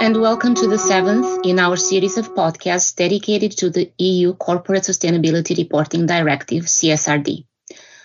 and 0.00 0.18
welcome 0.18 0.54
to 0.54 0.66
the 0.66 0.78
seventh 0.78 1.44
in 1.44 1.58
our 1.58 1.76
series 1.76 2.16
of 2.16 2.34
podcasts 2.34 2.96
dedicated 2.96 3.52
to 3.52 3.68
the 3.68 3.92
EU 3.98 4.32
Corporate 4.32 4.82
Sustainability 4.82 5.54
Reporting 5.58 6.06
Directive, 6.06 6.64
CSRD. 6.64 7.44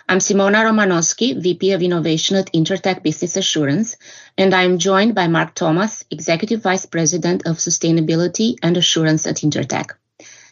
I'm 0.09 0.19
Simona 0.19 0.65
Romanoschi, 0.65 1.41
VP 1.41 1.71
of 1.71 1.81
Innovation 1.81 2.35
at 2.35 2.51
Intertek 2.51 3.01
Business 3.01 3.37
Assurance, 3.37 3.95
and 4.37 4.53
I 4.53 4.63
am 4.63 4.77
joined 4.77 5.15
by 5.15 5.29
Mark 5.29 5.55
Thomas, 5.55 6.03
Executive 6.11 6.61
Vice 6.61 6.85
President 6.85 7.43
of 7.47 7.59
Sustainability 7.59 8.57
and 8.61 8.75
Assurance 8.75 9.25
at 9.25 9.37
Intertek. 9.37 9.91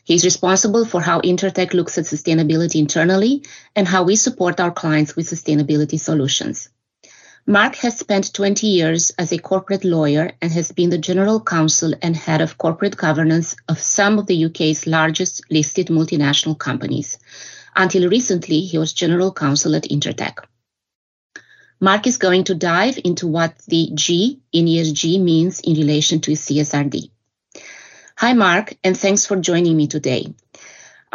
He's 0.05 0.23
responsible 0.23 0.85
for 0.85 1.01
how 1.01 1.19
Intertek 1.19 1.73
looks 1.73 1.97
at 1.97 2.05
sustainability 2.05 2.75
internally 2.75 3.43
and 3.75 3.85
how 3.85 4.03
we 4.03 4.15
support 4.15 4.61
our 4.61 4.71
clients 4.71 5.17
with 5.17 5.29
sustainability 5.29 5.99
solutions. 5.99 6.69
Mark 7.45 7.75
has 7.75 7.99
spent 7.99 8.33
20 8.33 8.67
years 8.67 9.09
as 9.17 9.33
a 9.33 9.37
corporate 9.37 9.83
lawyer 9.83 10.31
and 10.41 10.49
has 10.53 10.71
been 10.71 10.89
the 10.89 10.97
general 10.97 11.41
counsel 11.41 11.93
and 12.01 12.15
head 12.15 12.39
of 12.39 12.57
corporate 12.57 12.95
governance 12.95 13.57
of 13.67 13.81
some 13.81 14.17
of 14.17 14.27
the 14.27 14.45
UK's 14.45 14.87
largest 14.87 15.41
listed 15.51 15.87
multinational 15.87 16.57
companies. 16.57 17.17
Until 17.75 18.09
recently, 18.09 18.61
he 18.61 18.77
was 18.77 18.93
general 18.93 19.33
counsel 19.33 19.75
at 19.75 19.83
Intertek. 19.83 20.37
Mark 21.81 22.07
is 22.07 22.17
going 22.17 22.45
to 22.45 22.55
dive 22.55 22.97
into 23.03 23.27
what 23.27 23.57
the 23.67 23.91
G 23.93 24.39
in 24.53 24.65
ESG 24.65 25.21
means 25.21 25.59
in 25.59 25.73
relation 25.73 26.21
to 26.21 26.31
CSRD. 26.31 27.09
Hi, 28.15 28.31
Mark, 28.31 28.73
and 28.85 28.97
thanks 28.97 29.25
for 29.25 29.35
joining 29.35 29.75
me 29.75 29.87
today. 29.87 30.33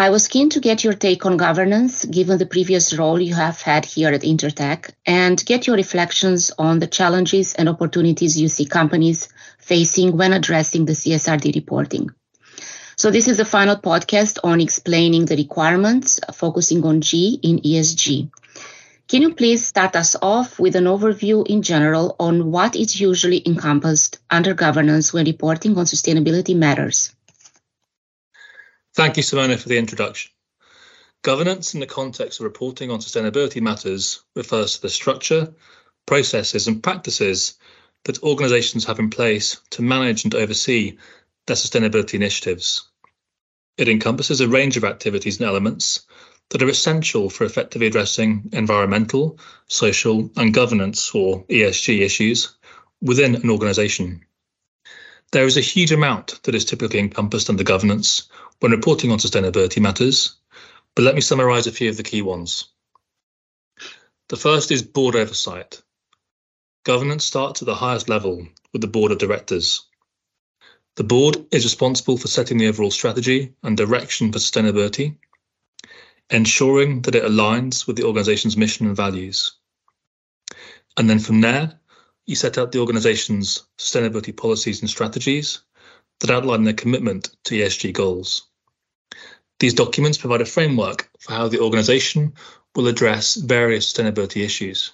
I 0.00 0.10
was 0.10 0.28
keen 0.28 0.48
to 0.50 0.60
get 0.60 0.84
your 0.84 0.92
take 0.92 1.26
on 1.26 1.36
governance, 1.36 2.04
given 2.04 2.38
the 2.38 2.46
previous 2.46 2.96
role 2.96 3.20
you 3.20 3.34
have 3.34 3.60
had 3.60 3.84
here 3.84 4.10
at 4.10 4.22
Intertek, 4.22 4.90
and 5.04 5.44
get 5.44 5.66
your 5.66 5.74
reflections 5.74 6.52
on 6.56 6.78
the 6.78 6.86
challenges 6.86 7.54
and 7.54 7.68
opportunities 7.68 8.40
you 8.40 8.46
see 8.46 8.64
companies 8.64 9.28
facing 9.58 10.16
when 10.16 10.32
addressing 10.32 10.84
the 10.84 10.92
CSRD 10.92 11.52
reporting. 11.56 12.10
So 12.94 13.10
this 13.10 13.26
is 13.26 13.38
the 13.38 13.44
final 13.44 13.74
podcast 13.74 14.38
on 14.44 14.60
explaining 14.60 15.24
the 15.24 15.34
requirements, 15.34 16.20
focusing 16.32 16.84
on 16.84 17.00
G 17.00 17.40
in 17.42 17.58
ESG. 17.58 18.30
Can 19.08 19.22
you 19.22 19.34
please 19.34 19.66
start 19.66 19.96
us 19.96 20.14
off 20.22 20.60
with 20.60 20.76
an 20.76 20.84
overview 20.84 21.44
in 21.44 21.62
general 21.62 22.14
on 22.20 22.52
what 22.52 22.76
is 22.76 23.00
usually 23.00 23.42
encompassed 23.44 24.20
under 24.30 24.54
governance 24.54 25.12
when 25.12 25.26
reporting 25.26 25.76
on 25.76 25.86
sustainability 25.86 26.54
matters? 26.54 27.16
Thank 28.98 29.16
you, 29.16 29.22
Simona, 29.22 29.56
for 29.56 29.68
the 29.68 29.78
introduction. 29.78 30.32
Governance 31.22 31.72
in 31.72 31.78
the 31.78 31.86
context 31.86 32.40
of 32.40 32.44
reporting 32.44 32.90
on 32.90 32.98
sustainability 32.98 33.62
matters 33.62 34.24
refers 34.34 34.74
to 34.74 34.82
the 34.82 34.88
structure, 34.88 35.54
processes, 36.04 36.66
and 36.66 36.82
practices 36.82 37.54
that 38.06 38.20
organisations 38.24 38.84
have 38.86 38.98
in 38.98 39.08
place 39.08 39.60
to 39.70 39.82
manage 39.82 40.24
and 40.24 40.34
oversee 40.34 40.98
their 41.46 41.54
sustainability 41.54 42.14
initiatives. 42.14 42.88
It 43.76 43.88
encompasses 43.88 44.40
a 44.40 44.48
range 44.48 44.76
of 44.76 44.82
activities 44.82 45.38
and 45.38 45.48
elements 45.48 46.04
that 46.48 46.60
are 46.60 46.68
essential 46.68 47.30
for 47.30 47.44
effectively 47.44 47.86
addressing 47.86 48.50
environmental, 48.52 49.38
social, 49.68 50.28
and 50.36 50.52
governance 50.52 51.14
or 51.14 51.44
ESG 51.44 52.00
issues 52.00 52.56
within 53.00 53.36
an 53.36 53.48
organisation. 53.48 54.24
There 55.30 55.44
is 55.44 55.58
a 55.58 55.62
huge 55.62 55.92
amount 55.92 56.42
that 56.44 56.54
is 56.54 56.64
typically 56.64 56.98
encompassed 56.98 57.50
under 57.50 57.62
governance 57.62 58.28
when 58.60 58.72
reporting 58.72 59.12
on 59.12 59.18
sustainability 59.18 59.80
matters, 59.80 60.36
but 60.94 61.02
let 61.02 61.14
me 61.14 61.20
summarise 61.20 61.66
a 61.66 61.72
few 61.72 61.90
of 61.90 61.98
the 61.98 62.02
key 62.02 62.22
ones. 62.22 62.64
The 64.28 64.36
first 64.36 64.70
is 64.70 64.82
board 64.82 65.16
oversight. 65.16 65.82
Governance 66.84 67.26
starts 67.26 67.60
at 67.60 67.66
the 67.66 67.74
highest 67.74 68.08
level 68.08 68.48
with 68.72 68.80
the 68.80 68.88
board 68.88 69.12
of 69.12 69.18
directors. 69.18 69.86
The 70.96 71.04
board 71.04 71.36
is 71.52 71.64
responsible 71.64 72.16
for 72.16 72.28
setting 72.28 72.56
the 72.56 72.68
overall 72.68 72.90
strategy 72.90 73.54
and 73.62 73.76
direction 73.76 74.32
for 74.32 74.38
sustainability, 74.38 75.16
ensuring 76.30 77.02
that 77.02 77.14
it 77.14 77.24
aligns 77.24 77.86
with 77.86 77.96
the 77.96 78.04
organisation's 78.04 78.56
mission 78.56 78.86
and 78.86 78.96
values. 78.96 79.52
And 80.96 81.08
then 81.08 81.18
from 81.18 81.42
there, 81.42 81.78
you 82.28 82.36
set 82.36 82.58
out 82.58 82.72
the 82.72 82.78
organisation's 82.78 83.66
sustainability 83.78 84.36
policies 84.36 84.82
and 84.82 84.90
strategies 84.90 85.60
that 86.20 86.30
outline 86.30 86.62
their 86.62 86.74
commitment 86.74 87.30
to 87.44 87.54
ESG 87.54 87.94
goals. 87.94 88.46
These 89.60 89.72
documents 89.72 90.18
provide 90.18 90.42
a 90.42 90.44
framework 90.44 91.08
for 91.20 91.32
how 91.32 91.48
the 91.48 91.60
organisation 91.60 92.34
will 92.76 92.86
address 92.86 93.36
various 93.36 93.90
sustainability 93.90 94.44
issues. 94.44 94.92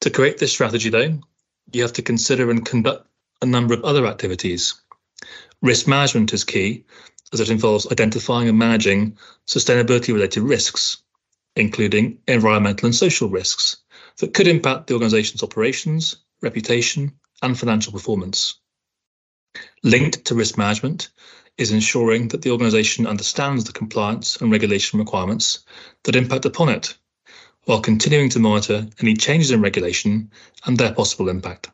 To 0.00 0.10
create 0.10 0.38
this 0.38 0.52
strategy, 0.52 0.90
though, 0.90 1.20
you 1.72 1.82
have 1.82 1.92
to 1.92 2.02
consider 2.02 2.50
and 2.50 2.66
conduct 2.66 3.06
a 3.40 3.46
number 3.46 3.74
of 3.74 3.84
other 3.84 4.04
activities. 4.04 4.74
Risk 5.62 5.86
management 5.86 6.32
is 6.32 6.42
key 6.42 6.84
as 7.32 7.38
it 7.38 7.50
involves 7.50 7.90
identifying 7.92 8.48
and 8.48 8.58
managing 8.58 9.16
sustainability 9.46 10.12
related 10.12 10.42
risks, 10.42 10.98
including 11.54 12.18
environmental 12.26 12.86
and 12.86 12.94
social 12.94 13.28
risks, 13.28 13.76
that 14.18 14.34
could 14.34 14.46
impact 14.46 14.86
the 14.86 14.94
organization's 14.94 15.42
operations, 15.42 16.16
reputation, 16.42 17.12
and 17.42 17.58
financial 17.58 17.92
performance. 17.92 18.60
Linked 19.82 20.24
to 20.26 20.34
risk 20.34 20.58
management 20.58 21.10
is 21.56 21.72
ensuring 21.72 22.28
that 22.28 22.42
the 22.42 22.50
organization 22.50 23.06
understands 23.06 23.64
the 23.64 23.72
compliance 23.72 24.36
and 24.36 24.52
regulation 24.52 24.98
requirements 24.98 25.64
that 26.04 26.16
impact 26.16 26.44
upon 26.44 26.68
it, 26.68 26.96
while 27.64 27.80
continuing 27.80 28.30
to 28.30 28.38
monitor 28.38 28.86
any 29.00 29.14
changes 29.14 29.50
in 29.50 29.60
regulation 29.60 30.30
and 30.64 30.78
their 30.78 30.94
possible 30.94 31.28
impact. 31.28 31.70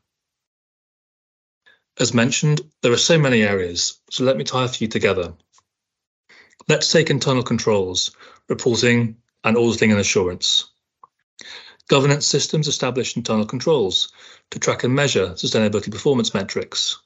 As 2.00 2.12
mentioned, 2.12 2.60
there 2.82 2.92
are 2.92 2.96
so 2.96 3.18
many 3.18 3.42
areas, 3.42 4.00
so 4.10 4.24
let 4.24 4.36
me 4.36 4.44
tie 4.44 4.64
a 4.64 4.68
few 4.68 4.88
together. 4.88 5.32
Let's 6.66 6.90
take 6.90 7.10
internal 7.10 7.42
controls, 7.42 8.10
reporting, 8.48 9.16
and 9.44 9.56
auditing 9.56 9.92
and 9.92 10.00
assurance. 10.00 10.70
Governance 11.88 12.26
systems 12.26 12.66
establish 12.66 13.16
internal 13.16 13.44
controls 13.44 14.10
to 14.50 14.58
track 14.58 14.84
and 14.84 14.94
measure 14.94 15.30
sustainability 15.30 15.90
performance 15.90 16.32
metrics. 16.32 16.98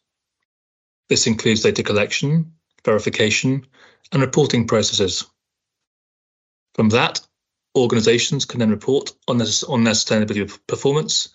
This 1.09 1.27
includes 1.27 1.62
data 1.62 1.83
collection, 1.83 2.53
verification, 2.84 3.67
and 4.12 4.22
reporting 4.22 4.69
processes. 4.69 5.25
From 6.75 6.91
that, 6.91 7.21
organizations 7.77 8.44
can 8.44 8.61
then 8.61 8.71
report 8.71 9.12
on 9.27 9.38
their, 9.38 9.49
on 9.69 9.83
their 9.83 9.94
sustainability 9.94 10.59
performance 10.69 11.31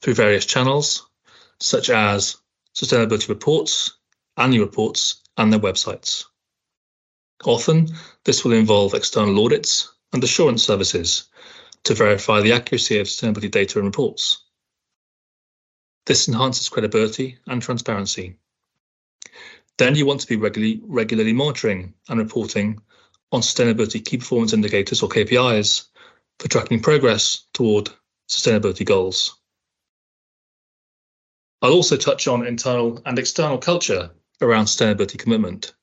through 0.00 0.14
various 0.14 0.46
channels, 0.46 1.06
such 1.58 1.90
as 1.90 2.38
sustainability 2.74 3.28
reports, 3.28 3.98
annual 4.38 4.64
reports, 4.64 5.22
and 5.36 5.52
their 5.52 5.60
websites. 5.60 6.24
Often, 7.44 7.88
this 8.24 8.42
will 8.42 8.52
involve 8.52 8.94
external 8.94 9.44
audits 9.44 9.92
and 10.12 10.24
assurance 10.24 10.62
services 10.62 11.28
to 11.84 11.94
verify 11.94 12.40
the 12.40 12.52
accuracy 12.52 12.98
of 12.98 13.06
sustainability 13.06 13.50
data 13.50 13.78
and 13.78 13.86
reports. 13.86 14.44
This 16.06 16.28
enhances 16.28 16.68
credibility 16.68 17.38
and 17.46 17.62
transparency. 17.62 18.38
Then 19.78 19.94
you 19.94 20.06
want 20.06 20.20
to 20.20 20.26
be 20.26 20.36
regularly, 20.36 20.80
regularly 20.84 21.32
monitoring 21.32 21.94
and 22.08 22.18
reporting 22.18 22.80
on 23.32 23.40
sustainability 23.40 24.04
key 24.04 24.18
performance 24.18 24.52
indicators 24.52 25.02
or 25.02 25.08
KPIs 25.08 25.86
for 26.38 26.48
tracking 26.48 26.80
progress 26.80 27.46
toward 27.54 27.90
sustainability 28.28 28.84
goals. 28.84 29.36
I'll 31.62 31.72
also 31.72 31.96
touch 31.96 32.26
on 32.26 32.46
internal 32.46 33.00
and 33.04 33.18
external 33.18 33.58
culture 33.58 34.10
around 34.40 34.66
sustainability 34.66 35.18
commitment. 35.18 35.74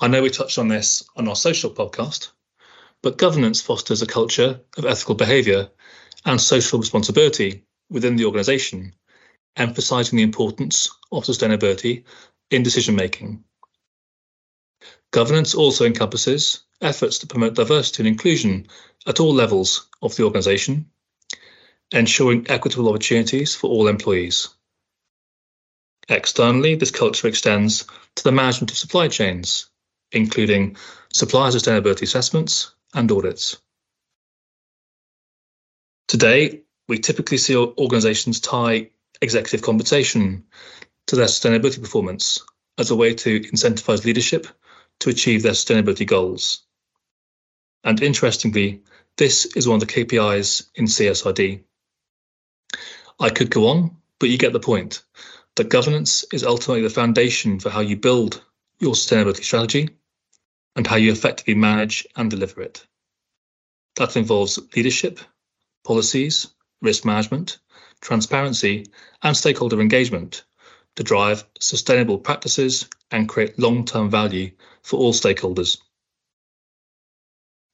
I 0.00 0.08
know 0.08 0.22
we 0.22 0.30
touched 0.30 0.58
on 0.58 0.68
this 0.68 1.08
on 1.16 1.28
our 1.28 1.36
social 1.36 1.70
podcast, 1.70 2.32
but 3.02 3.18
governance 3.18 3.60
fosters 3.60 4.02
a 4.02 4.06
culture 4.06 4.60
of 4.76 4.86
ethical 4.86 5.14
behaviour 5.14 5.70
and 6.24 6.40
social 6.40 6.78
responsibility 6.78 7.64
within 7.90 8.16
the 8.16 8.24
organisation, 8.24 8.92
emphasising 9.56 10.16
the 10.16 10.22
importance 10.22 10.88
of 11.12 11.24
sustainability 11.24 12.04
in 12.50 12.62
decision 12.62 12.96
making. 12.96 13.44
Governance 15.12 15.54
also 15.54 15.84
encompasses 15.84 16.64
efforts 16.80 17.18
to 17.18 17.26
promote 17.26 17.54
diversity 17.54 18.02
and 18.02 18.08
inclusion 18.08 18.66
at 19.06 19.20
all 19.20 19.32
levels 19.32 19.88
of 20.02 20.14
the 20.16 20.24
organisation, 20.24 20.90
ensuring 21.92 22.46
equitable 22.48 22.88
opportunities 22.88 23.54
for 23.54 23.70
all 23.70 23.88
employees. 23.88 24.48
Externally, 26.08 26.74
this 26.74 26.90
culture 26.90 27.28
extends 27.28 27.84
to 28.14 28.24
the 28.24 28.32
management 28.32 28.70
of 28.70 28.76
supply 28.76 29.08
chains, 29.08 29.66
including 30.12 30.76
supplier 31.12 31.50
sustainability 31.50 32.02
assessments, 32.02 32.75
and 32.96 33.12
audits. 33.12 33.58
Today, 36.08 36.62
we 36.88 36.98
typically 36.98 37.38
see 37.38 37.54
organizations 37.54 38.40
tie 38.40 38.90
executive 39.20 39.62
compensation 39.62 40.44
to 41.06 41.16
their 41.16 41.26
sustainability 41.26 41.80
performance 41.80 42.42
as 42.78 42.90
a 42.90 42.96
way 42.96 43.14
to 43.14 43.40
incentivize 43.40 44.04
leadership 44.04 44.46
to 45.00 45.10
achieve 45.10 45.42
their 45.42 45.52
sustainability 45.52 46.06
goals. 46.06 46.62
And 47.84 48.02
interestingly, 48.02 48.82
this 49.16 49.44
is 49.56 49.68
one 49.68 49.80
of 49.80 49.86
the 49.86 49.92
KPIs 49.92 50.68
in 50.74 50.86
CSRD. 50.86 51.62
I 53.20 53.30
could 53.30 53.50
go 53.50 53.68
on, 53.68 53.96
but 54.18 54.30
you 54.30 54.38
get 54.38 54.52
the 54.52 54.60
point 54.60 55.02
that 55.56 55.68
governance 55.68 56.24
is 56.32 56.44
ultimately 56.44 56.82
the 56.82 56.90
foundation 56.90 57.60
for 57.60 57.70
how 57.70 57.80
you 57.80 57.96
build 57.96 58.42
your 58.78 58.94
sustainability 58.94 59.44
strategy 59.44 59.90
and 60.76 60.86
how 60.86 60.96
you 60.96 61.10
effectively 61.10 61.54
manage 61.54 62.06
and 62.16 62.30
deliver 62.30 62.60
it. 62.60 62.86
That 63.96 64.16
involves 64.16 64.58
leadership, 64.76 65.18
policies, 65.84 66.48
risk 66.82 67.04
management, 67.04 67.58
transparency, 68.00 68.86
and 69.22 69.36
stakeholder 69.36 69.80
engagement 69.80 70.44
to 70.96 71.02
drive 71.02 71.44
sustainable 71.58 72.18
practices 72.18 72.88
and 73.10 73.28
create 73.28 73.58
long 73.58 73.84
term 73.84 74.10
value 74.10 74.50
for 74.82 74.98
all 74.98 75.12
stakeholders. 75.12 75.78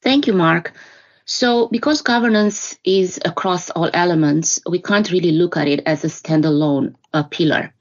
Thank 0.03 0.27
you, 0.27 0.33
Mark. 0.33 0.73
So, 1.25 1.69
because 1.69 2.03
governance 2.03 2.77
is 2.85 3.21
across 3.25 3.71
all 3.71 3.91
elements, 3.95 4.61
we 4.69 4.81
can't 4.81 5.11
really 5.11 5.31
look 5.31 5.57
at 5.57 5.69
it 5.69 5.81
as 5.87 6.05
a 6.05 6.09
standalone 6.09 6.95
uh, 7.13 7.23
pillar. 7.25 7.73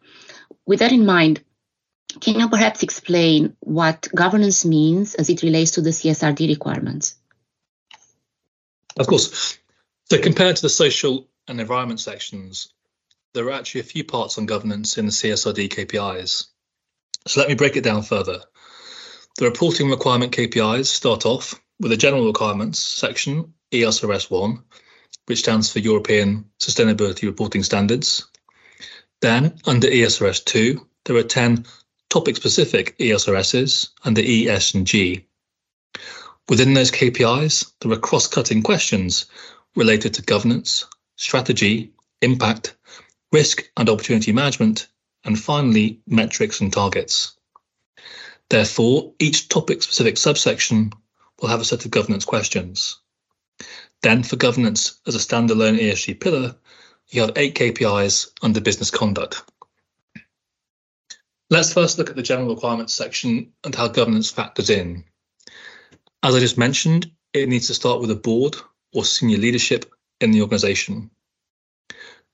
With 0.67 0.79
that 0.79 0.91
in 0.91 1.05
mind, 1.05 1.43
can 2.19 2.39
you 2.39 2.49
perhaps 2.49 2.83
explain 2.83 3.55
what 3.59 4.07
governance 4.13 4.65
means 4.65 5.15
as 5.15 5.29
it 5.29 5.43
relates 5.43 5.71
to 5.71 5.81
the 5.81 5.91
CSRD 5.91 6.47
requirements? 6.49 7.15
Of 8.97 9.07
course. 9.07 9.57
So, 10.09 10.21
compared 10.21 10.57
to 10.57 10.61
the 10.61 10.69
social 10.69 11.29
and 11.47 11.61
environment 11.61 11.99
sections, 11.99 12.73
there 13.33 13.45
are 13.45 13.53
actually 13.53 13.81
a 13.81 13.85
few 13.85 14.03
parts 14.03 14.37
on 14.37 14.45
governance 14.45 14.97
in 14.97 15.05
the 15.05 15.11
CSRD 15.11 15.69
KPIs. 15.69 16.47
So, 17.27 17.39
let 17.39 17.49
me 17.49 17.55
break 17.55 17.77
it 17.77 17.83
down 17.83 18.01
further. 18.03 18.41
The 19.37 19.45
reporting 19.45 19.89
requirement 19.89 20.35
KPIs 20.35 20.87
start 20.87 21.25
off 21.25 21.55
with 21.79 21.91
the 21.91 21.97
general 21.97 22.27
requirements 22.27 22.79
section, 22.79 23.53
ESRS 23.71 24.29
1, 24.29 24.61
which 25.27 25.39
stands 25.39 25.71
for 25.71 25.79
European 25.79 26.45
Sustainability 26.59 27.23
Reporting 27.23 27.63
Standards. 27.63 28.27
Then, 29.21 29.59
under 29.65 29.87
ESRS 29.87 30.43
2, 30.43 30.85
there 31.05 31.15
are 31.15 31.23
10 31.23 31.65
topic 32.11 32.35
specific 32.35 32.97
ESRSs 32.97 33.89
and 34.03 34.85
G. 34.85 35.25
Within 36.49 36.73
those 36.73 36.91
KPIs, 36.91 37.71
there 37.79 37.91
are 37.93 37.97
cross 37.97 38.27
cutting 38.27 38.61
questions 38.61 39.27
related 39.77 40.13
to 40.15 40.21
governance, 40.21 40.85
strategy, 41.15 41.93
impact, 42.21 42.75
risk 43.31 43.71
and 43.77 43.89
opportunity 43.89 44.33
management, 44.33 44.89
and 45.23 45.39
finally, 45.39 46.01
metrics 46.05 46.59
and 46.59 46.73
targets. 46.73 47.37
Therefore, 48.49 49.13
each 49.19 49.47
topic 49.47 49.81
specific 49.81 50.17
subsection 50.17 50.91
will 51.39 51.47
have 51.47 51.61
a 51.61 51.65
set 51.65 51.85
of 51.85 51.91
governance 51.91 52.25
questions. 52.25 52.99
Then, 54.01 54.23
for 54.23 54.35
governance 54.35 54.99
as 55.07 55.15
a 55.15 55.19
standalone 55.19 55.79
ESG 55.79 56.19
pillar, 56.19 56.57
you 57.07 57.21
have 57.21 57.37
eight 57.37 57.55
KPIs 57.55 58.31
under 58.41 58.59
business 58.59 58.91
conduct. 58.91 59.43
Let's 61.51 61.73
first 61.73 61.97
look 61.97 62.09
at 62.09 62.15
the 62.15 62.21
general 62.21 62.55
requirements 62.55 62.93
section 62.93 63.51
and 63.65 63.75
how 63.75 63.89
governance 63.89 64.31
factors 64.31 64.69
in. 64.69 65.03
As 66.23 66.33
I 66.33 66.39
just 66.39 66.57
mentioned, 66.57 67.11
it 67.33 67.49
needs 67.49 67.67
to 67.67 67.73
start 67.73 67.99
with 67.99 68.09
a 68.09 68.15
board 68.15 68.55
or 68.93 69.03
senior 69.03 69.37
leadership 69.37 69.91
in 70.21 70.31
the 70.31 70.43
organisation. 70.43 71.11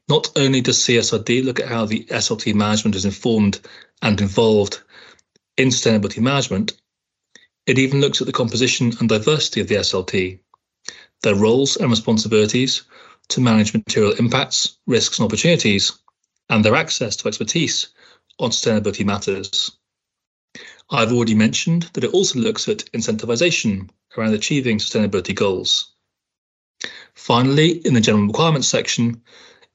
Not 0.07 0.31
only 0.35 0.61
does 0.61 0.77
CSRD 0.77 1.43
look 1.43 1.59
at 1.59 1.67
how 1.67 1.85
the 1.85 2.05
SLT 2.05 2.53
management 2.53 2.95
is 2.95 3.05
informed 3.05 3.59
and 4.03 4.21
involved 4.21 4.81
in 5.57 5.69
sustainability 5.69 6.19
management, 6.19 6.73
it 7.65 7.79
even 7.79 7.99
looks 7.99 8.21
at 8.21 8.27
the 8.27 8.33
composition 8.33 8.93
and 8.99 9.09
diversity 9.09 9.61
of 9.61 9.67
the 9.67 9.75
SLT, 9.77 10.37
their 11.23 11.35
roles 11.35 11.75
and 11.75 11.89
responsibilities 11.89 12.83
to 13.29 13.41
manage 13.41 13.73
material 13.73 14.13
impacts, 14.19 14.77
risks, 14.85 15.17
and 15.17 15.25
opportunities, 15.25 15.91
and 16.51 16.63
their 16.63 16.75
access 16.75 17.15
to 17.15 17.27
expertise 17.27 17.87
on 18.39 18.51
sustainability 18.51 19.05
matters. 19.05 19.71
I've 20.89 21.11
already 21.11 21.35
mentioned 21.35 21.83
that 21.93 22.03
it 22.03 22.13
also 22.13 22.39
looks 22.39 22.69
at 22.69 22.85
incentivization 22.93 23.89
around 24.17 24.33
achieving 24.33 24.77
sustainability 24.77 25.35
goals. 25.35 25.91
Finally, 27.13 27.85
in 27.85 27.93
the 27.93 28.01
general 28.01 28.27
requirements 28.27 28.67
section, 28.67 29.21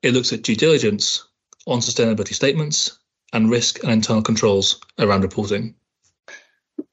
it 0.03 0.15
looks 0.15 0.33
at 0.33 0.43
due 0.43 0.57
diligence 0.57 1.25
on 1.67 1.81
sustainability 1.81 2.35
statements 2.35 2.99
and 3.33 3.51
risk 3.51 3.83
and 3.83 3.93
internal 3.93 4.23
controls 4.23 4.81
around 4.99 5.23
reporting. 5.23 5.75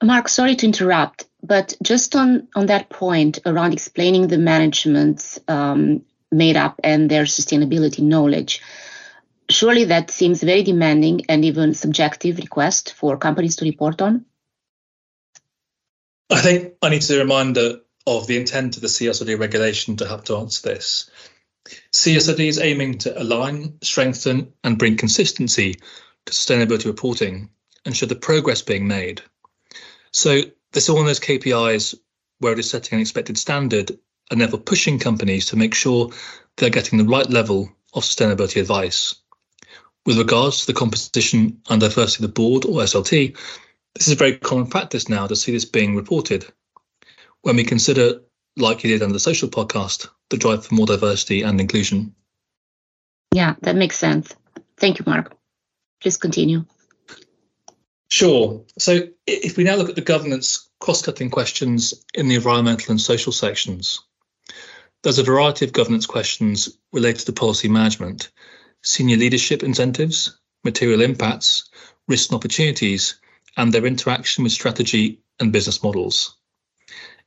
Mark, 0.02 0.28
sorry 0.28 0.54
to 0.56 0.66
interrupt, 0.66 1.26
but 1.42 1.74
just 1.82 2.14
on, 2.14 2.48
on 2.54 2.66
that 2.66 2.88
point 2.88 3.38
around 3.46 3.72
explaining 3.72 4.28
the 4.28 4.38
management's 4.38 5.38
um, 5.48 6.02
made 6.30 6.56
up 6.56 6.80
and 6.84 7.10
their 7.10 7.24
sustainability 7.24 8.00
knowledge, 8.00 8.62
surely 9.52 9.84
that 9.84 10.10
seems 10.10 10.42
very 10.42 10.62
demanding 10.62 11.22
and 11.28 11.44
even 11.44 11.74
subjective 11.74 12.38
request 12.38 12.94
for 12.94 13.16
companies 13.16 13.56
to 13.56 13.64
report 13.64 14.00
on. 14.00 14.24
I 16.30 16.40
think 16.40 16.74
I 16.80 16.90
need 16.90 17.02
to 17.02 17.18
remind 17.18 17.58
of 17.58 18.26
the 18.26 18.36
intent 18.36 18.76
of 18.76 18.82
the 18.82 18.88
CSRD 18.88 19.38
regulation 19.38 19.96
to 19.96 20.08
have 20.08 20.24
to 20.24 20.36
answer 20.36 20.68
this. 20.68 21.10
CSRD 21.92 22.48
is 22.48 22.58
aiming 22.58 22.98
to 22.98 23.20
align, 23.20 23.78
strengthen, 23.82 24.52
and 24.64 24.78
bring 24.78 24.96
consistency 24.96 25.74
to 26.26 26.32
sustainability 26.32 26.86
reporting 26.86 27.50
and 27.84 27.96
show 27.96 28.06
the 28.06 28.14
progress 28.14 28.62
being 28.62 28.86
made. 28.88 29.22
So 30.12 30.40
this 30.72 30.84
is 30.84 30.90
one 30.90 31.02
of 31.02 31.06
those 31.06 31.20
KPIs 31.20 31.94
where 32.38 32.52
it 32.52 32.58
is 32.58 32.70
setting 32.70 32.96
an 32.96 33.00
expected 33.00 33.38
standard 33.38 33.98
and 34.30 34.40
therefore 34.40 34.60
pushing 34.60 34.98
companies 34.98 35.46
to 35.46 35.56
make 35.56 35.74
sure 35.74 36.10
they're 36.56 36.70
getting 36.70 36.98
the 36.98 37.04
right 37.04 37.28
level 37.28 37.70
of 37.92 38.04
sustainability 38.04 38.60
advice. 38.60 39.14
With 40.06 40.18
regards 40.18 40.60
to 40.60 40.66
the 40.66 40.78
composition 40.78 41.60
and 41.68 41.80
diversity 41.80 42.24
of 42.24 42.30
the 42.30 42.34
board 42.34 42.64
or 42.64 42.82
SLT, 42.82 43.36
this 43.94 44.06
is 44.06 44.12
a 44.12 44.16
very 44.16 44.36
common 44.38 44.66
practice 44.66 45.08
now 45.08 45.26
to 45.26 45.36
see 45.36 45.52
this 45.52 45.64
being 45.64 45.94
reported. 45.96 46.46
When 47.42 47.56
we 47.56 47.64
consider, 47.64 48.20
like 48.56 48.82
you 48.82 48.90
did 48.90 49.02
under 49.02 49.12
the 49.12 49.20
social 49.20 49.48
podcast, 49.48 50.08
the 50.30 50.36
drive 50.36 50.64
for 50.64 50.74
more 50.74 50.86
diversity 50.86 51.42
and 51.42 51.60
inclusion. 51.60 52.14
Yeah, 53.34 53.54
that 53.62 53.76
makes 53.76 53.98
sense. 53.98 54.34
Thank 54.76 54.98
you, 54.98 55.04
Mark. 55.06 55.36
Please 56.00 56.16
continue. 56.16 56.64
Sure. 58.08 58.64
So 58.78 59.08
if 59.26 59.56
we 59.56 59.64
now 59.64 59.76
look 59.76 59.88
at 59.88 59.94
the 59.94 60.00
governance 60.00 60.68
cross-cutting 60.80 61.30
questions 61.30 61.94
in 62.14 62.28
the 62.28 62.34
environmental 62.34 62.90
and 62.90 63.00
social 63.00 63.32
sections, 63.32 64.00
there's 65.02 65.18
a 65.18 65.22
variety 65.22 65.64
of 65.64 65.72
governance 65.72 66.06
questions 66.06 66.76
related 66.92 67.26
to 67.26 67.32
policy 67.32 67.68
management, 67.68 68.30
senior 68.82 69.16
leadership 69.16 69.62
incentives, 69.62 70.38
material 70.64 71.00
impacts, 71.00 71.68
risks 72.08 72.28
and 72.28 72.36
opportunities, 72.36 73.20
and 73.56 73.72
their 73.72 73.86
interaction 73.86 74.44
with 74.44 74.52
strategy 74.52 75.20
and 75.38 75.52
business 75.52 75.82
models. 75.82 76.36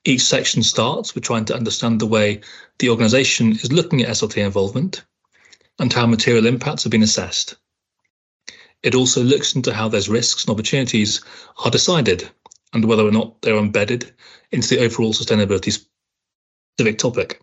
Each 0.06 0.22
section 0.22 0.64
starts 0.64 1.16
with 1.16 1.24
trying 1.24 1.46
to 1.46 1.56
understand 1.56 2.02
the 2.02 2.06
way 2.06 2.42
the 2.80 2.90
organisation 2.90 3.54
is 3.54 3.72
looking 3.72 4.02
at 4.02 4.10
SLT 4.10 4.44
involvement 4.44 5.06
and 5.80 5.92
how 5.92 6.06
material 6.06 6.46
impacts 6.46 6.84
have 6.84 6.92
been 6.92 7.04
assessed. 7.04 7.56
It 8.84 8.96
also 8.96 9.24
looks 9.24 9.56
into 9.56 9.74
how 9.74 9.88
those 9.88 10.10
risks 10.10 10.44
and 10.44 10.52
opportunities 10.52 11.22
are 11.64 11.72
decided 11.72 12.30
and 12.74 12.84
whether 12.84 13.06
or 13.08 13.12
not 13.12 13.42
they're 13.42 13.56
embedded 13.56 14.14
into 14.52 14.76
the 14.76 14.84
overall 14.84 15.14
sustainability 15.14 15.86
specific 16.76 16.98
topic. 16.98 17.42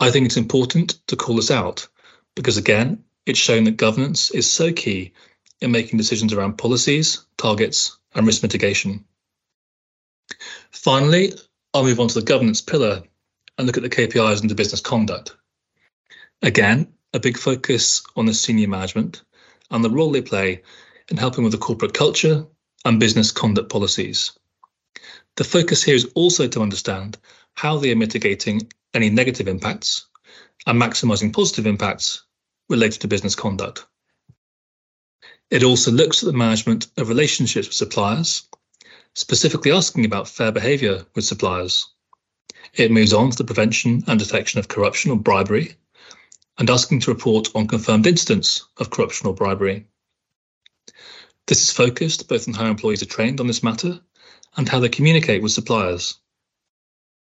I 0.00 0.10
think 0.10 0.26
it's 0.26 0.36
important 0.36 0.98
to 1.06 1.16
call 1.16 1.36
this 1.36 1.50
out 1.50 1.88
because, 2.34 2.56
again, 2.56 3.04
it's 3.26 3.38
shown 3.38 3.64
that 3.64 3.76
governance 3.76 4.30
is 4.30 4.50
so 4.50 4.72
key 4.72 5.12
in 5.60 5.70
making 5.70 5.96
decisions 5.96 6.32
around 6.32 6.58
policies, 6.58 7.24
targets, 7.36 7.96
and 8.14 8.26
risk 8.26 8.42
mitigation. 8.42 9.04
Finally, 10.70 11.32
I'll 11.72 11.84
move 11.84 12.00
on 12.00 12.08
to 12.08 12.20
the 12.20 12.26
governance 12.26 12.60
pillar 12.60 13.02
and 13.56 13.66
look 13.66 13.76
at 13.76 13.82
the 13.82 13.88
KPIs 13.88 14.42
into 14.42 14.54
business 14.54 14.80
conduct. 14.80 15.36
Again, 16.42 16.92
a 17.12 17.20
big 17.20 17.38
focus 17.38 18.02
on 18.16 18.26
the 18.26 18.34
senior 18.34 18.68
management 18.68 19.22
and 19.70 19.84
the 19.84 19.90
role 19.90 20.10
they 20.10 20.22
play 20.22 20.62
in 21.08 21.16
helping 21.16 21.44
with 21.44 21.52
the 21.52 21.58
corporate 21.58 21.94
culture 21.94 22.44
and 22.84 23.00
business 23.00 23.30
conduct 23.30 23.70
policies. 23.70 24.32
The 25.36 25.44
focus 25.44 25.82
here 25.82 25.94
is 25.94 26.10
also 26.14 26.48
to 26.48 26.62
understand 26.62 27.18
how 27.54 27.78
they 27.78 27.92
are 27.92 27.96
mitigating 27.96 28.70
any 28.92 29.10
negative 29.10 29.48
impacts 29.48 30.06
and 30.66 30.80
maximising 30.80 31.32
positive 31.32 31.66
impacts 31.66 32.23
related 32.68 33.00
to 33.00 33.08
business 33.08 33.34
conduct. 33.34 33.86
It 35.50 35.62
also 35.62 35.90
looks 35.90 36.22
at 36.22 36.26
the 36.26 36.38
management 36.38 36.86
of 36.96 37.08
relationships 37.08 37.68
with 37.68 37.76
suppliers, 37.76 38.48
specifically 39.14 39.70
asking 39.70 40.04
about 40.04 40.28
fair 40.28 40.50
behaviour 40.50 41.04
with 41.14 41.24
suppliers. 41.24 41.86
It 42.74 42.90
moves 42.90 43.12
on 43.12 43.30
to 43.30 43.36
the 43.36 43.44
prevention 43.44 44.02
and 44.06 44.18
detection 44.18 44.58
of 44.58 44.68
corruption 44.68 45.10
or 45.10 45.16
bribery, 45.16 45.76
and 46.58 46.70
asking 46.70 47.00
to 47.00 47.10
report 47.10 47.48
on 47.54 47.68
confirmed 47.68 48.06
incidents 48.06 48.64
of 48.78 48.90
corruption 48.90 49.26
or 49.26 49.34
bribery. 49.34 49.86
This 51.46 51.62
is 51.62 51.70
focused 51.70 52.26
both 52.28 52.48
on 52.48 52.54
how 52.54 52.66
employees 52.66 53.02
are 53.02 53.06
trained 53.06 53.38
on 53.38 53.46
this 53.46 53.62
matter 53.62 54.00
and 54.56 54.68
how 54.68 54.80
they 54.80 54.88
communicate 54.88 55.42
with 55.42 55.52
suppliers. 55.52 56.18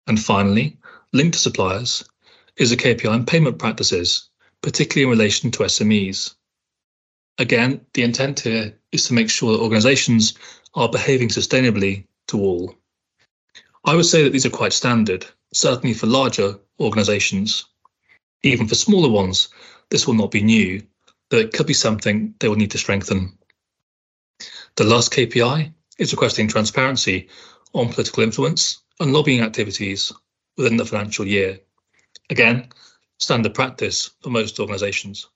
And 0.07 0.19
finally, 0.19 0.77
linked 1.11 1.33
to 1.33 1.39
suppliers 1.39 2.07
is 2.55 2.71
a 2.71 2.77
KPI 2.77 3.11
on 3.11 3.25
payment 3.25 3.59
practices 3.59 4.29
particularly 4.61 5.03
in 5.03 5.17
relation 5.17 5.51
to 5.51 5.63
SMEs. 5.63 6.35
Again, 7.37 7.85
the 7.93 8.03
intent 8.03 8.39
here 8.41 8.77
is 8.91 9.05
to 9.07 9.13
make 9.13 9.29
sure 9.29 9.51
that 9.51 9.63
organisations 9.63 10.35
are 10.73 10.89
behaving 10.89 11.29
sustainably 11.29 12.05
to 12.27 12.39
all. 12.39 12.75
I 13.83 13.95
would 13.95 14.05
say 14.05 14.23
that 14.23 14.31
these 14.31 14.45
are 14.45 14.49
quite 14.61 14.73
standard, 14.73 15.25
certainly 15.53 15.93
for 15.93 16.07
larger 16.07 16.59
organisations. 16.79 17.65
Even 18.43 18.67
for 18.67 18.75
smaller 18.75 19.09
ones, 19.09 19.49
this 19.89 20.07
will 20.07 20.13
not 20.13 20.31
be 20.31 20.41
new, 20.41 20.81
but 21.29 21.39
it 21.39 21.53
could 21.53 21.67
be 21.67 21.73
something 21.73 22.33
they 22.39 22.47
will 22.47 22.55
need 22.55 22.71
to 22.71 22.77
strengthen. 22.77 23.37
The 24.75 24.83
last 24.83 25.13
KPI 25.13 25.73
is 25.97 26.11
requesting 26.11 26.47
transparency 26.47 27.29
on 27.73 27.91
political 27.91 28.23
influence 28.23 28.81
and 28.99 29.13
lobbying 29.13 29.41
activities 29.41 30.11
within 30.57 30.77
the 30.77 30.85
financial 30.85 31.25
year. 31.25 31.59
Again, 32.29 32.69
standard 33.19 33.53
practice 33.53 34.11
for 34.21 34.29
most 34.29 34.59
organisations. 34.59 35.27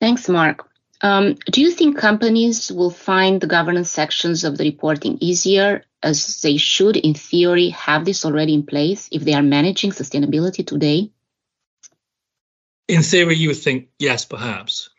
Thanks, 0.00 0.28
Mark. 0.28 0.68
Um, 1.00 1.34
do 1.50 1.60
you 1.60 1.70
think 1.70 1.98
companies 1.98 2.70
will 2.70 2.90
find 2.90 3.40
the 3.40 3.46
governance 3.46 3.90
sections 3.90 4.44
of 4.44 4.56
the 4.56 4.64
reporting 4.64 5.18
easier 5.20 5.84
as 6.02 6.40
they 6.40 6.56
should, 6.56 6.96
in 6.96 7.14
theory, 7.14 7.70
have 7.70 8.04
this 8.04 8.24
already 8.24 8.54
in 8.54 8.64
place 8.64 9.08
if 9.10 9.22
they 9.24 9.34
are 9.34 9.42
managing 9.42 9.90
sustainability 9.90 10.66
today? 10.66 11.10
In 12.88 13.02
theory, 13.02 13.36
you 13.36 13.48
would 13.48 13.58
think 13.58 13.88
yes, 13.98 14.24
perhaps. 14.24 14.90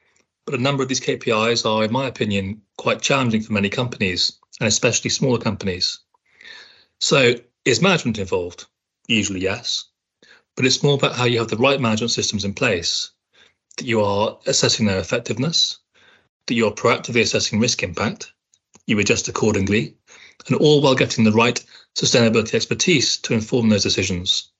But 0.46 0.56
a 0.56 0.62
number 0.62 0.84
of 0.84 0.90
these 0.90 1.02
KPIs 1.02 1.66
are, 1.66 1.84
in 1.84 1.92
my 1.92 2.08
opinion, 2.08 2.62
quite 2.78 3.02
challenging 3.02 3.42
for 3.42 3.54
many 3.54 3.70
companies, 3.70 4.40
and 4.60 4.68
especially 4.68 5.10
smaller 5.10 5.40
companies. 5.40 6.00
So, 7.00 7.36
is 7.64 7.82
management 7.82 8.20
involved? 8.20 8.66
Usually, 9.08 9.42
yes. 9.42 9.86
But 10.56 10.66
it's 10.66 10.84
more 10.84 10.96
about 10.96 11.16
how 11.16 11.26
you 11.26 11.40
have 11.40 11.50
the 11.50 11.58
right 11.58 11.80
management 11.80 12.12
systems 12.12 12.46
in 12.46 12.54
place, 12.54 13.12
that 13.78 13.86
you 13.86 14.02
are 14.02 14.38
assessing 14.46 14.86
their 14.86 15.00
effectiveness, 15.00 15.80
that 16.48 16.54
you 16.54 16.68
are 16.68 16.74
proactively 16.74 17.22
assessing 17.22 17.60
risk 17.60 17.84
impact, 17.84 18.32
you 18.88 18.98
adjust 19.00 19.28
accordingly, 19.28 19.96
and 20.48 20.56
all 20.56 20.82
while 20.82 20.96
getting 20.96 21.24
the 21.24 21.32
right 21.32 21.64
sustainability 21.96 22.54
expertise 22.54 23.18
to 23.18 23.34
inform 23.34 23.70
those 23.70 23.84
decisions. 23.84 24.52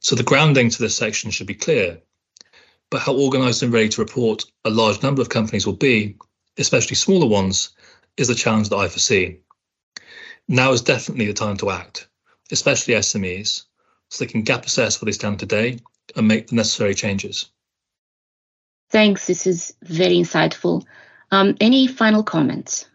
So 0.00 0.14
the 0.14 0.22
grounding 0.22 0.70
to 0.70 0.78
this 0.78 0.96
section 0.96 1.30
should 1.30 1.46
be 1.46 1.54
clear, 1.54 2.00
but 2.90 3.00
how 3.00 3.16
organised 3.16 3.62
and 3.62 3.72
ready 3.72 3.88
to 3.88 4.00
report 4.02 4.44
a 4.64 4.70
large 4.70 5.02
number 5.02 5.22
of 5.22 5.28
companies 5.28 5.66
will 5.66 5.72
be, 5.72 6.16
especially 6.58 6.96
smaller 6.96 7.26
ones, 7.26 7.70
is 8.16 8.28
the 8.28 8.34
challenge 8.34 8.68
that 8.68 8.76
I 8.76 8.88
foresee. 8.88 9.38
Now 10.46 10.72
is 10.72 10.82
definitely 10.82 11.26
the 11.26 11.32
time 11.32 11.56
to 11.56 11.70
act, 11.70 12.08
especially 12.52 12.94
SMEs, 12.94 13.64
so 14.14 14.24
they 14.24 14.30
can 14.30 14.42
gap 14.42 14.64
assess 14.64 15.00
where 15.00 15.06
they 15.06 15.12
stand 15.12 15.38
today 15.38 15.78
and 16.14 16.28
make 16.28 16.46
the 16.46 16.56
necessary 16.56 16.94
changes. 16.94 17.50
Thanks. 18.90 19.26
This 19.26 19.46
is 19.46 19.74
very 19.82 20.16
insightful. 20.16 20.84
Um, 21.32 21.56
any 21.60 21.88
final 21.88 22.22
comments? 22.22 22.86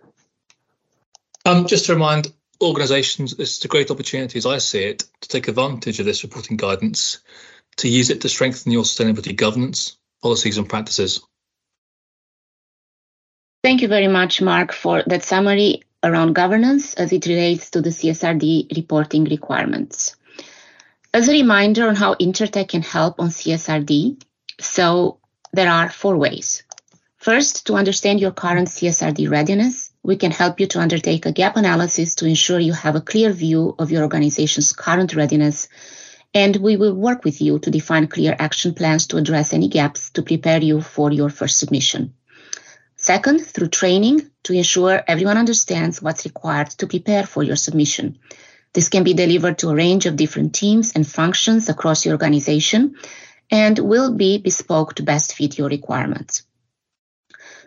Um, 1.46 1.68
just 1.68 1.86
to 1.86 1.94
remind 1.94 2.32
organisations, 2.62 3.36
this 3.36 3.58
is 3.58 3.66
a 3.66 3.68
great 3.68 3.92
opportunity, 3.92 4.38
as 4.38 4.46
I 4.46 4.60
see 4.60 4.84
it, 4.84 5.04
to 5.22 5.28
take 5.28 5.48
advantage 5.48 6.00
of 6.00 6.06
this 6.06 6.24
reporting 6.24 6.56
guidance, 6.56 7.20
to 7.78 7.90
use 7.90 8.10
it 8.10 8.22
to 8.22 8.30
strengthen 8.30 8.72
your 8.72 8.84
sustainability 8.84 9.36
governance, 9.36 9.98
policies, 10.22 10.58
and 10.58 10.70
practices. 10.70 11.22
Thank 13.62 13.82
you 13.82 13.90
very 13.90 14.08
much, 14.08 14.42
Mark, 14.42 14.72
for 14.72 15.04
that 15.08 15.24
summary 15.24 15.84
around 16.02 16.34
governance 16.34 16.94
as 16.94 17.12
it 17.12 17.26
relates 17.26 17.72
to 17.72 17.82
the 17.82 17.90
CSRD 17.90 18.78
reporting 18.78 19.26
requirements. 19.26 20.16
As 21.12 21.28
a 21.28 21.32
reminder 21.32 21.88
on 21.88 21.96
how 21.96 22.14
Intertek 22.14 22.68
can 22.68 22.84
help 22.84 23.20
on 23.20 23.30
CSRD, 23.30 24.22
so 24.60 25.18
there 25.52 25.68
are 25.68 25.90
four 25.90 26.16
ways. 26.18 26.62
First, 27.18 27.66
to 27.66 27.74
understand 27.74 28.20
your 28.20 28.32
current 28.32 28.68
CSRD 28.68 29.28
readiness, 29.28 29.92
we 30.04 30.18
can 30.18 30.30
help 30.30 30.60
you 30.60 30.68
to 30.68 30.80
undertake 30.80 31.26
a 31.26 31.32
gap 31.32 31.58
analysis 31.58 32.14
to 32.16 32.28
ensure 32.28 32.60
you 32.60 32.74
have 32.74 32.96
a 32.96 33.02
clear 33.02 33.32
view 33.32 33.74
of 33.80 33.90
your 33.90 34.04
organization's 34.04 34.72
current 34.72 35.16
readiness, 35.16 35.68
and 36.36 36.56
we 36.58 36.78
will 36.78 36.94
work 36.94 37.24
with 37.24 37.42
you 37.42 37.58
to 37.58 37.72
define 37.72 38.06
clear 38.06 38.36
action 38.38 38.76
plans 38.76 39.08
to 39.08 39.18
address 39.18 39.52
any 39.52 39.68
gaps 39.68 40.12
to 40.12 40.22
prepare 40.22 40.62
you 40.62 40.80
for 40.80 41.12
your 41.12 41.32
first 41.32 41.58
submission. 41.58 42.14
Second, 42.98 43.40
through 43.40 43.70
training 43.70 44.30
to 44.44 44.54
ensure 44.54 45.02
everyone 45.08 45.40
understands 45.40 46.04
what's 46.04 46.26
required 46.26 46.70
to 46.70 46.86
prepare 46.86 47.26
for 47.26 47.42
your 47.42 47.56
submission. 47.56 48.20
This 48.74 48.90
can 48.90 49.04
be 49.04 49.14
delivered 49.14 49.58
to 49.60 49.70
a 49.70 49.76
range 49.76 50.06
of 50.06 50.16
different 50.16 50.54
teams 50.54 50.94
and 50.94 51.08
functions 51.08 51.70
across 51.70 52.06
your 52.06 52.14
organization 52.14 52.96
and 53.50 53.80
will 53.80 54.14
be 54.14 54.38
bespoke 54.38 54.96
to 54.96 55.04
best 55.04 55.34
fit 55.34 55.58
your 55.58 55.70
requirements. 55.70 56.44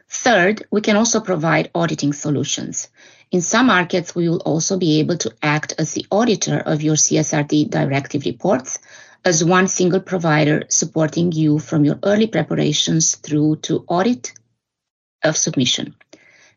Third, 0.08 0.64
we 0.70 0.80
can 0.80 0.96
also 0.96 1.20
provide 1.20 1.70
auditing 1.74 2.12
solutions. 2.12 2.88
In 3.30 3.40
some 3.40 3.66
markets, 3.66 4.14
we 4.14 4.28
will 4.28 4.42
also 4.42 4.76
be 4.76 5.00
able 5.00 5.16
to 5.18 5.34
act 5.42 5.74
as 5.78 5.92
the 5.92 6.06
auditor 6.10 6.58
of 6.58 6.82
your 6.82 6.96
CSRD 6.96 7.70
directive 7.70 8.26
reports 8.26 8.78
as 9.24 9.44
one 9.44 9.68
single 9.68 10.00
provider 10.00 10.64
supporting 10.68 11.32
you 11.32 11.58
from 11.58 11.84
your 11.84 11.98
early 12.02 12.26
preparations 12.26 13.16
through 13.16 13.56
to 13.56 13.84
audit 13.88 14.32
of 15.24 15.36
submission. 15.36 15.94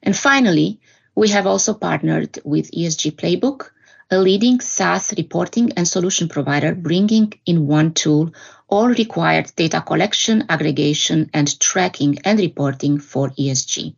And 0.03 0.15
finally, 0.15 0.79
we 1.15 1.29
have 1.29 1.47
also 1.47 1.73
partnered 1.73 2.39
with 2.43 2.71
ESG 2.71 3.13
Playbook, 3.13 3.69
a 4.11 4.19
leading 4.19 4.59
SaaS 4.59 5.13
reporting 5.17 5.71
and 5.73 5.87
solution 5.87 6.29
provider 6.29 6.75
bringing 6.75 7.33
in 7.45 7.67
one 7.67 7.93
tool 7.93 8.31
all 8.67 8.87
required 8.87 9.51
data 9.55 9.79
collection, 9.81 10.45
aggregation, 10.49 11.29
and 11.33 11.59
tracking 11.59 12.17
and 12.25 12.39
reporting 12.39 12.99
for 12.99 13.29
ESG. 13.31 13.95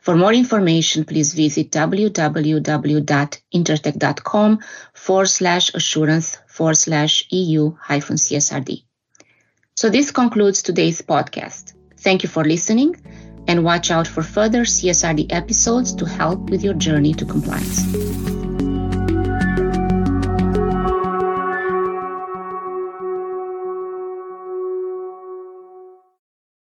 For 0.00 0.16
more 0.16 0.32
information, 0.32 1.04
please 1.04 1.32
visit 1.32 1.70
www.intertek.com 1.70 4.58
forward 4.94 5.28
slash 5.28 5.72
assurance 5.74 6.38
forward 6.48 6.76
slash 6.76 7.24
EU 7.30 7.72
hyphen 7.80 8.16
CSRD. 8.16 8.82
So 9.76 9.90
this 9.90 10.10
concludes 10.10 10.62
today's 10.62 11.02
podcast. 11.02 11.74
Thank 11.98 12.24
you 12.24 12.28
for 12.28 12.44
listening 12.44 12.96
and 13.46 13.62
watch 13.64 13.92
out 13.92 14.08
for 14.08 14.22
further 14.22 14.64
CSRD 14.64 15.32
episodes 15.32 15.94
to 15.94 16.04
help 16.04 16.50
with 16.50 16.64
your 16.64 16.74
journey 16.74 17.14
to 17.14 17.24
compliance. 17.24 18.31